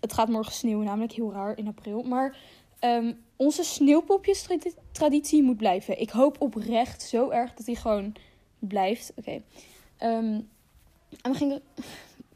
Het 0.00 0.12
gaat 0.12 0.28
morgen 0.28 0.52
sneeuwen, 0.52 0.86
namelijk 0.86 1.12
heel 1.12 1.32
raar 1.32 1.58
in 1.58 1.66
april. 1.66 2.02
Maar 2.02 2.38
um, 2.80 3.24
onze 3.36 3.62
sneeuwpopjes-traditie 3.62 5.42
moet 5.42 5.56
blijven. 5.56 6.00
Ik 6.00 6.10
hoop 6.10 6.40
oprecht 6.40 7.02
zo 7.02 7.30
erg 7.30 7.54
dat 7.54 7.66
die 7.66 7.76
gewoon 7.76 8.12
blijft. 8.58 9.12
Oké. 9.16 9.42
En 9.96 10.48
we 11.22 11.34
gingen. 11.34 11.62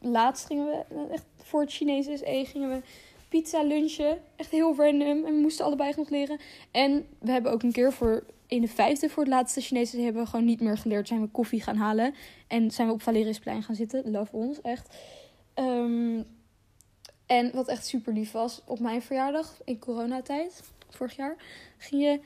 Laatst 0.05 0.47
gingen 0.47 0.67
we 0.67 1.09
echt 1.11 1.25
voor 1.53 1.61
het 1.61 1.73
Chinese 1.73 2.17
SE 2.17 2.45
gingen 2.47 2.69
we 2.71 2.81
pizza 3.29 3.63
lunchen. 3.63 4.19
Echt 4.37 4.51
heel 4.51 4.75
random. 4.77 5.25
En 5.25 5.35
we 5.35 5.41
moesten 5.41 5.65
allebei 5.65 5.93
nog 5.97 6.11
leren. 6.11 6.39
En 6.71 7.07
we 7.19 7.31
hebben 7.31 7.53
ook 7.53 7.63
een 7.63 7.73
keer 7.73 7.93
voor 7.93 8.25
in 8.47 8.61
de 8.61 8.69
vijfde 8.69 9.09
voor 9.09 9.23
het 9.23 9.33
laatste 9.33 9.61
Chinese 9.61 10.01
hebben 10.01 10.23
we 10.23 10.29
gewoon 10.29 10.45
niet 10.45 10.61
meer 10.61 10.79
geleerd. 10.79 11.09
Zijn 11.09 11.21
we 11.21 11.29
koffie 11.29 11.63
gaan 11.63 11.77
halen. 11.77 12.15
En 12.47 12.71
zijn 12.71 12.89
we 12.89 12.95
op 12.95 13.03
Valeriusplein 13.03 13.63
gaan 13.63 13.75
zitten. 13.75 14.11
Love 14.11 14.37
ons, 14.37 14.61
echt. 14.61 14.97
Um, 15.55 16.25
en 17.27 17.51
wat 17.55 17.69
echt 17.69 17.87
super 17.87 18.13
lief 18.13 18.33
was, 18.33 18.63
op 18.67 18.79
mijn 18.79 19.03
verjaardag 19.03 19.61
in 19.65 19.79
coronatijd, 19.79 20.63
vorig 20.91 21.17
jaar, 21.17 21.37
ging 21.79 22.03
je 22.03 22.21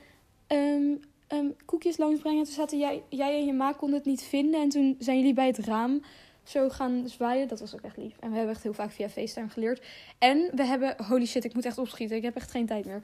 um, 0.57 1.01
um, 1.39 1.55
koekjes 1.65 1.97
langsbrengen. 1.97 2.45
Toen 2.45 2.53
zaten 2.53 2.79
jij, 2.79 3.03
jij 3.09 3.39
en 3.39 3.47
je 3.47 3.53
ma 3.53 3.73
konden 3.73 3.99
het 3.99 4.07
niet 4.07 4.23
vinden. 4.23 4.61
En 4.61 4.69
toen 4.69 4.97
zijn 4.99 5.19
jullie 5.19 5.35
bij 5.35 5.47
het 5.47 5.59
raam 5.59 6.03
zo 6.49 6.69
gaan 6.69 7.09
zwaaien. 7.09 7.49
Dat 7.49 7.61
was 7.61 7.75
ook 7.75 7.81
echt 7.81 7.97
lief. 7.97 8.17
En 8.21 8.31
we 8.31 8.37
hebben 8.37 8.55
echt 8.55 8.63
heel 8.63 8.75
vaak 8.75 8.91
via 8.91 9.09
FaceTime 9.09 9.49
geleerd. 9.49 9.87
En 10.19 10.51
we 10.55 10.65
hebben, 10.65 11.05
holy 11.09 11.27
shit, 11.27 11.45
ik 11.45 11.55
moet 11.55 11.65
echt 11.65 11.79
opschieten. 11.79 12.17
Ik 12.17 12.23
heb 12.23 12.37
echt 12.37 12.51
geen 12.51 12.67
tijd 12.67 12.85
meer. 12.85 13.03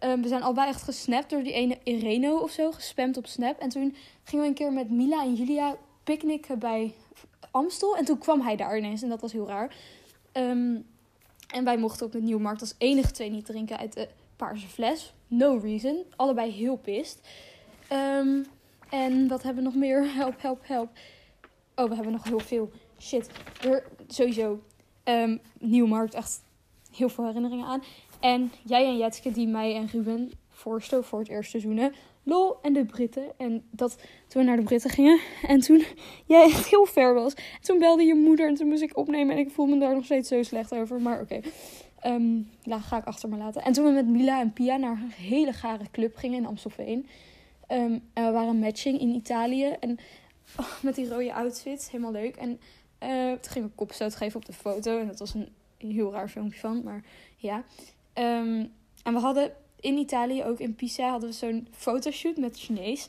Um, 0.00 0.22
we 0.22 0.28
zijn 0.28 0.42
allebei 0.42 0.68
echt 0.68 0.82
gesnapt 0.82 1.30
door 1.30 1.42
die 1.42 1.52
ene 1.52 1.78
Ireno 1.82 2.38
of 2.38 2.50
zo, 2.50 2.72
gespamd 2.72 3.16
op 3.16 3.26
Snap. 3.26 3.58
En 3.58 3.68
toen 3.68 3.96
gingen 4.24 4.44
we 4.44 4.50
een 4.50 4.56
keer 4.56 4.72
met 4.72 4.90
Mila 4.90 5.22
en 5.22 5.34
Julia 5.34 5.76
picknicken 6.04 6.58
bij 6.58 6.94
Amstel. 7.50 7.96
En 7.96 8.04
toen 8.04 8.18
kwam 8.18 8.40
hij 8.40 8.56
daar 8.56 8.78
ineens 8.78 9.02
en 9.02 9.08
dat 9.08 9.20
was 9.20 9.32
heel 9.32 9.46
raar. 9.46 9.74
Um, 10.32 10.86
en 11.46 11.64
wij 11.64 11.78
mochten 11.78 12.06
op 12.06 12.12
de 12.12 12.20
Nieuwmarkt 12.20 12.60
als 12.60 12.74
enige 12.78 13.10
twee 13.10 13.30
niet 13.30 13.46
drinken 13.46 13.78
uit 13.78 13.92
de 13.92 14.08
paarse 14.36 14.68
fles. 14.68 15.12
No 15.26 15.56
reason. 15.56 16.04
Allebei 16.16 16.50
heel 16.50 16.76
pist. 16.76 17.28
Um, 17.92 18.46
en 18.90 19.28
wat 19.28 19.42
hebben 19.42 19.62
we 19.64 19.70
nog 19.70 19.78
meer? 19.78 20.06
Help, 20.14 20.42
help, 20.42 20.60
help. 20.62 20.88
Oh, 21.76 21.88
we 21.88 21.94
hebben 21.94 22.12
nog 22.12 22.24
heel 22.24 22.38
veel. 22.38 22.70
Shit. 23.00 23.30
Sowieso. 24.06 24.60
Um, 25.04 25.40
Nieuwmarkt, 25.58 26.14
echt 26.14 26.42
heel 26.92 27.08
veel 27.08 27.24
herinneringen 27.24 27.66
aan. 27.66 27.82
En 28.20 28.52
jij 28.64 28.86
en 28.86 28.96
Jetske 28.96 29.30
die 29.30 29.46
mij 29.46 29.74
en 29.74 29.86
Ruben 29.86 30.32
voorstel 30.50 31.02
voor 31.02 31.18
het 31.18 31.28
eerste 31.28 31.50
seizoenen. 31.50 31.94
Lol 32.22 32.56
en 32.62 32.72
de 32.72 32.84
Britten. 32.84 33.24
En 33.36 33.64
dat 33.70 33.96
toen 34.28 34.42
we 34.42 34.48
naar 34.48 34.56
de 34.56 34.62
Britten 34.62 34.90
gingen. 34.90 35.20
En 35.46 35.60
toen 35.60 35.84
jij 36.26 36.44
echt 36.44 36.66
heel 36.66 36.86
ver 36.86 37.14
was. 37.14 37.34
En 37.34 37.42
toen 37.60 37.78
belde 37.78 38.02
je 38.02 38.14
moeder 38.14 38.48
en 38.48 38.54
toen 38.54 38.68
moest 38.68 38.82
ik 38.82 38.96
opnemen. 38.96 39.34
En 39.36 39.40
ik 39.40 39.50
voel 39.50 39.66
me 39.66 39.78
daar 39.78 39.94
nog 39.94 40.04
steeds 40.04 40.28
zo 40.28 40.42
slecht 40.42 40.74
over. 40.74 41.00
Maar 41.00 41.20
oké. 41.20 41.34
Okay. 41.34 42.14
Um, 42.14 42.50
ja, 42.62 42.78
ga 42.78 42.96
ik 42.96 43.04
achter 43.04 43.28
me 43.28 43.36
laten. 43.36 43.62
En 43.62 43.72
toen 43.72 43.84
we 43.84 43.90
met 43.90 44.06
Mila 44.06 44.40
en 44.40 44.52
Pia 44.52 44.76
naar 44.76 44.90
een 45.02 45.10
hele 45.10 45.52
gare 45.52 45.84
club 45.92 46.16
gingen 46.16 46.38
in 46.38 46.46
Amstelveen. 46.46 47.06
Um, 47.68 48.02
en 48.12 48.26
we 48.26 48.30
waren 48.30 48.58
matching 48.58 49.00
in 49.00 49.08
Italië. 49.08 49.76
En 49.80 49.98
oh, 50.58 50.82
met 50.82 50.94
die 50.94 51.08
rode 51.08 51.34
outfits. 51.34 51.90
Helemaal 51.90 52.12
leuk. 52.12 52.36
En 52.36 52.60
uh, 53.02 53.32
toen 53.32 53.52
gingen 53.52 53.68
we 53.68 53.74
kopstoot 53.74 54.16
geven 54.16 54.40
op 54.40 54.46
de 54.46 54.52
foto. 54.52 54.98
En 54.98 55.06
dat 55.06 55.18
was 55.18 55.34
een 55.34 55.48
heel 55.78 56.12
raar 56.12 56.28
filmpje 56.28 56.60
van. 56.60 56.82
Maar 56.84 57.04
ja. 57.36 57.64
Um, 58.14 58.72
en 59.02 59.12
we 59.12 59.18
hadden 59.18 59.52
in 59.80 59.96
Italië, 59.96 60.44
ook 60.44 60.58
in 60.58 60.74
Pisa, 60.74 61.10
hadden 61.10 61.28
we 61.28 61.34
zo'n 61.34 61.68
fotoshoot 61.70 62.36
met 62.36 62.58
Chinees. 62.58 63.06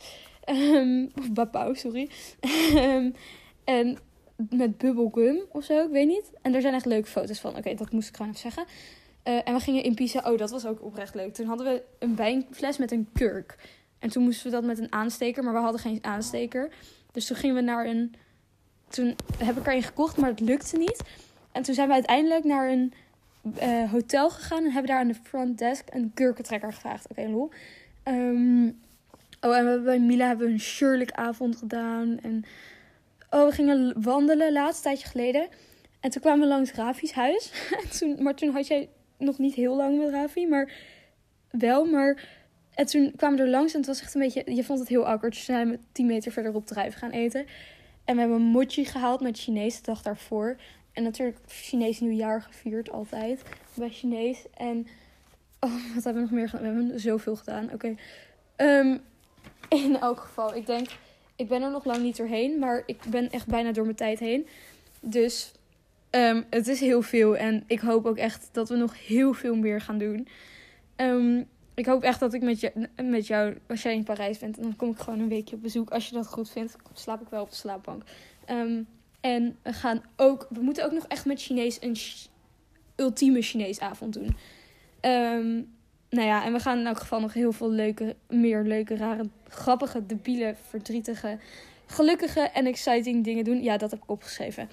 Um, 0.50 1.12
of 1.20 1.32
Bapau, 1.32 1.75
sorry. 1.75 2.10
um, 2.75 3.13
en 3.63 3.98
met 4.50 4.77
bubblegum 4.77 5.39
of 5.50 5.63
zo, 5.63 5.84
ik 5.84 5.91
weet 5.91 6.08
niet. 6.08 6.32
En 6.41 6.56
er 6.56 6.62
zijn 6.62 6.74
echt 6.74 6.86
leuke 6.86 7.08
foto's 7.08 7.39
van. 7.39 7.58
Oké, 7.58 7.74
dat 7.74 7.91
moest 7.91 8.10
ik 8.10 8.15
gewoon 8.15 8.32
even 8.32 8.51
zeggen. 8.51 8.65
Uh, 9.24 9.48
en 9.48 9.53
we 9.53 9.60
gingen 9.60 9.84
in 9.84 9.94
Pisa, 9.94 10.32
oh, 10.32 10.38
dat 10.38 10.50
was 10.50 10.65
ook 10.65 10.84
oprecht 10.84 11.15
leuk. 11.15 11.34
Toen 11.34 11.48
hadden 11.48 11.65
we 11.65 11.84
een 12.00 12.15
wijnfles 12.15 12.77
met 12.77 12.91
een 12.91 13.10
kurk. 13.13 13.58
En 14.00 14.10
toen 14.10 14.24
moesten 14.24 14.46
we 14.46 14.51
dat 14.51 14.63
met 14.63 14.79
een 14.79 14.91
aansteker, 14.91 15.44
maar 15.44 15.53
we 15.53 15.60
hadden 15.60 15.82
geen 15.82 16.00
aansteker. 16.01 16.74
Dus 17.17 17.25
toen 17.25 17.38
gingen 17.38 17.55
we 17.55 17.62
naar 17.62 17.86
een. 17.86 18.13
Toen 18.89 19.15
heb 19.38 19.57
ik 19.57 19.67
er 19.67 19.74
een 19.74 19.83
gekocht, 19.83 20.17
maar 20.17 20.29
het 20.29 20.39
lukte 20.39 20.77
niet. 20.77 21.01
En 21.51 21.63
toen 21.63 21.74
zijn 21.74 21.88
we 21.88 21.93
uiteindelijk 21.93 22.43
naar 22.43 22.69
een 22.69 22.93
uh, 23.62 23.91
hotel 23.91 24.29
gegaan 24.29 24.63
en 24.63 24.71
hebben 24.71 24.91
daar 24.91 25.00
aan 25.00 25.07
de 25.07 25.15
front 25.24 25.57
desk 25.57 25.88
een 25.89 26.12
kurkentrekker 26.13 26.74
gevraagd. 26.74 27.07
Oké, 27.09 27.19
okay, 27.19 27.31
lol. 27.31 27.50
Um, 28.03 28.79
oh, 29.41 29.57
en 29.57 29.71
we, 29.71 29.81
bij 29.83 30.00
Mila 30.00 30.27
hebben 30.27 30.47
we 30.47 30.53
een 30.53 30.59
Shirley 30.59 31.07
avond 31.12 31.55
gedaan. 31.55 32.19
En 32.19 32.43
oh, 33.29 33.45
we 33.45 33.51
gingen 33.51 34.01
wandelen 34.01 34.51
laatst 34.51 34.83
tijdje 34.83 35.07
geleden. 35.07 35.47
En 36.00 36.09
toen 36.09 36.21
kwamen 36.21 36.39
we 36.39 36.47
langs 36.47 36.74
Rafi's 36.74 37.12
huis. 37.12 37.51
toen, 38.00 38.24
maar 38.24 38.36
toen 38.36 38.50
had 38.50 38.67
jij 38.67 38.89
nog 39.17 39.38
niet 39.38 39.53
heel 39.53 39.75
lang 39.75 39.97
met 39.97 40.09
Rafi, 40.09 40.47
maar 40.47 40.71
wel. 41.50 41.86
Maar 41.86 42.37
en 42.77 42.86
toen 42.86 43.13
kwamen 43.15 43.38
we 43.38 43.43
er 43.43 43.50
langs 43.50 43.74
en 43.74 43.79
het 43.79 43.88
was 43.88 44.01
echt 44.01 44.15
een 44.15 44.22
beetje... 44.22 44.55
Je 44.55 44.63
vond 44.63 44.79
het 44.79 44.88
heel 44.88 45.07
awkward. 45.07 45.34
Dus 45.34 45.46
zijn 45.46 45.69
we 45.69 45.79
tien 45.91 46.05
meter 46.05 46.31
verderop 46.31 46.67
de 46.67 46.91
gaan 46.91 47.12
eten. 47.12 47.46
En 48.05 48.13
we 48.15 48.19
hebben 48.19 48.41
mochi 48.41 48.86
gehaald 48.86 49.22
met 49.22 49.39
Chinees 49.39 49.75
de 49.75 49.81
dag 49.81 50.01
daarvoor. 50.01 50.57
En 50.93 51.03
natuurlijk 51.03 51.38
Chinees 51.48 52.00
nieuwjaar 52.00 52.41
gevierd 52.41 52.91
altijd. 52.91 53.41
Bij 53.74 53.89
Chinees. 53.89 54.46
En 54.57 54.88
oh, 55.60 55.93
wat 55.96 56.03
hebben 56.03 56.13
we 56.13 56.29
nog 56.29 56.31
meer 56.31 56.50
gedaan? 56.50 56.75
We 56.75 56.81
hebben 56.81 57.00
zoveel 57.00 57.36
gedaan. 57.36 57.74
Oké. 57.74 57.96
Um, 58.57 59.01
in 59.69 60.00
elk 60.00 60.19
geval, 60.19 60.55
ik 60.55 60.65
denk... 60.65 60.88
Ik 61.36 61.48
ben 61.48 61.62
er 61.62 61.72
nog 61.72 61.86
lang 61.86 62.03
niet 62.03 62.17
doorheen. 62.17 62.60
Maar 62.60 62.84
ik 62.86 62.98
ben 63.10 63.29
echt 63.29 63.48
bijna 63.48 63.72
door 63.72 63.84
mijn 63.84 63.96
tijd 63.96 64.19
heen. 64.19 64.48
Dus 65.00 65.51
um, 66.12 66.46
het 66.50 66.67
is 66.67 66.79
heel 66.79 67.01
veel. 67.01 67.38
En 67.38 67.63
ik 67.67 67.79
hoop 67.79 68.05
ook 68.05 68.17
echt 68.17 68.50
dat 68.51 68.69
we 68.69 68.75
nog 68.75 69.07
heel 69.07 69.34
veel 69.34 69.55
meer 69.55 69.81
gaan 69.81 69.98
doen. 69.98 70.27
Um, 70.96 71.48
ik 71.77 71.86
hoop 71.86 72.03
echt 72.03 72.19
dat 72.19 72.34
ik 72.34 72.41
met, 72.41 72.60
je, 72.60 72.89
met 73.03 73.27
jou, 73.27 73.57
als 73.67 73.81
jij 73.81 73.93
in 73.93 74.03
Parijs 74.03 74.38
bent, 74.38 74.57
en 74.57 74.63
dan 74.63 74.75
kom 74.75 74.89
ik 74.89 74.98
gewoon 74.98 75.19
een 75.19 75.27
weekje 75.27 75.55
op 75.55 75.62
bezoek. 75.62 75.89
Als 75.89 76.07
je 76.07 76.13
dat 76.13 76.27
goed 76.27 76.50
vindt, 76.50 76.75
slaap 76.93 77.22
ik 77.22 77.27
wel 77.29 77.41
op 77.41 77.50
de 77.50 77.55
slaapbank. 77.55 78.03
Um, 78.50 78.88
en 79.22 79.57
we 79.62 79.74
gaan 79.74 80.03
ook, 80.15 80.48
we 80.50 80.62
moeten 80.62 80.86
ook 80.86 80.91
nog 80.91 81.05
echt 81.07 81.25
met 81.25 81.41
Chinees 81.41 81.77
een 81.81 81.98
ultieme 82.96 83.41
Chinees 83.41 83.79
avond 83.79 84.13
doen. 84.13 84.38
Um, 85.01 85.75
nou 86.10 86.27
ja, 86.27 86.46
en 86.46 86.53
we 86.53 86.60
gaan 86.60 86.79
in 86.79 86.88
elk 86.88 87.00
geval 87.00 87.19
nog 87.19 87.34
heel 87.34 87.51
veel 87.51 87.72
leuke, 87.72 88.15
meer 88.27 88.63
leuke, 88.63 88.96
rare, 88.96 89.29
grappige, 89.48 90.05
debiele, 90.05 90.55
verdrietige, 90.67 91.39
gelukkige 91.86 92.39
en 92.39 92.65
exciting 92.65 93.24
dingen 93.24 93.43
doen. 93.43 93.63
Ja, 93.63 93.77
dat 93.77 93.91
heb 93.91 94.03
ik 94.03 94.10
opgeschreven. 94.10 94.69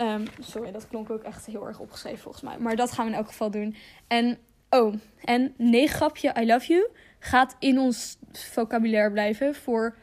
Um, 0.00 0.24
sorry, 0.40 0.72
dat 0.72 0.88
klonk 0.88 1.10
ook 1.10 1.22
echt 1.22 1.46
heel 1.46 1.66
erg 1.66 1.80
opgeschreven 1.80 2.18
volgens 2.18 2.42
mij. 2.42 2.58
Maar 2.58 2.76
dat 2.76 2.92
gaan 2.92 3.04
we 3.04 3.10
in 3.10 3.16
elk 3.16 3.26
geval 3.26 3.50
doen. 3.50 3.74
En, 4.06 4.38
oh, 4.70 4.94
en 5.24 5.54
nee 5.56 5.88
grapje, 5.88 6.34
I 6.40 6.46
love 6.46 6.66
you 6.66 6.88
gaat 7.18 7.56
in 7.58 7.78
ons 7.78 8.18
vocabulaire 8.32 9.10
blijven 9.10 9.54
voor 9.54 9.96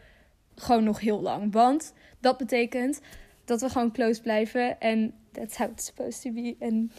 gewoon 0.55 0.83
nog 0.83 0.99
heel 0.99 1.21
lang. 1.21 1.53
Want 1.53 1.93
dat 2.19 2.37
betekent 2.37 3.01
dat 3.45 3.61
we 3.61 3.69
gewoon 3.69 3.91
close 3.91 4.21
blijven. 4.21 4.79
En 4.79 5.13
that's 5.31 5.57
how 5.57 5.71
it's 5.71 5.85
supposed 5.85 6.21
to 6.21 6.31
be. 6.31 6.55
En 6.59 6.91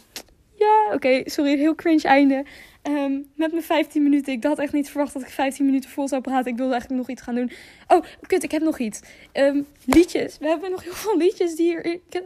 ja, 0.55 0.93
oké, 0.93 1.21
sorry, 1.25 1.57
heel 1.57 1.75
cringe 1.75 2.03
einde. 2.03 2.45
Um, 2.83 3.31
met 3.35 3.51
mijn 3.51 3.63
15 3.63 4.03
minuten. 4.03 4.33
Ik 4.33 4.43
had 4.43 4.59
echt 4.59 4.73
niet 4.73 4.89
verwacht 4.89 5.13
dat 5.13 5.21
ik 5.21 5.27
15 5.27 5.65
minuten 5.65 5.89
vol 5.89 6.07
zou 6.07 6.21
praten. 6.21 6.51
Ik 6.51 6.57
wilde 6.57 6.71
eigenlijk 6.71 7.01
nog 7.01 7.09
iets 7.09 7.21
gaan 7.21 7.35
doen. 7.35 7.51
Oh, 7.87 8.03
kut, 8.21 8.43
ik 8.43 8.51
heb 8.51 8.61
nog 8.61 8.79
iets. 8.79 8.99
Um, 9.33 9.67
liedjes. 9.85 10.37
We 10.37 10.47
hebben 10.47 10.71
nog 10.71 10.83
heel 10.83 10.93
veel 10.93 11.17
liedjes 11.17 11.55
die 11.55 11.65
hier. 11.65 11.99